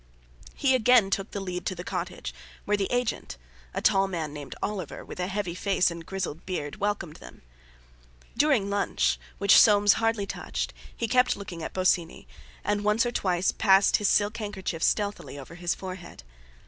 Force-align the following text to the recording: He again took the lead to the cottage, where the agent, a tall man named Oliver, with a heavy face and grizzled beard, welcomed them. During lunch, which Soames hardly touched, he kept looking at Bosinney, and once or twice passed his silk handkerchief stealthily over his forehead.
He 0.55 0.73
again 0.73 1.11
took 1.11 1.29
the 1.29 1.39
lead 1.39 1.63
to 1.67 1.75
the 1.75 1.83
cottage, 1.83 2.33
where 2.65 2.75
the 2.75 2.91
agent, 2.91 3.37
a 3.71 3.83
tall 3.83 4.07
man 4.07 4.33
named 4.33 4.55
Oliver, 4.63 5.05
with 5.05 5.19
a 5.19 5.27
heavy 5.27 5.53
face 5.53 5.91
and 5.91 6.03
grizzled 6.03 6.43
beard, 6.43 6.77
welcomed 6.77 7.17
them. 7.17 7.43
During 8.35 8.67
lunch, 8.67 9.19
which 9.37 9.59
Soames 9.61 9.93
hardly 10.01 10.25
touched, 10.25 10.73
he 10.97 11.07
kept 11.07 11.35
looking 11.37 11.61
at 11.61 11.73
Bosinney, 11.73 12.27
and 12.63 12.83
once 12.83 13.05
or 13.05 13.11
twice 13.11 13.51
passed 13.51 13.97
his 13.97 14.09
silk 14.09 14.37
handkerchief 14.37 14.81
stealthily 14.81 15.37
over 15.37 15.53
his 15.53 15.75
forehead. 15.75 16.23